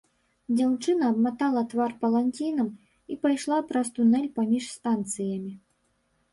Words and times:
Дзяўчына 0.59 1.09
абматала 1.13 1.61
твар 1.73 1.93
паланцінам 2.07 2.73
і 3.13 3.21
пайшла 3.27 3.61
праз 3.71 3.87
тунэль 4.01 4.29
паміж 4.41 4.63
станцыямі. 4.77 5.51